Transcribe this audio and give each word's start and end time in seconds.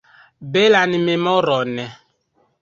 Belan 0.53 0.91
memoron! 1.09 1.71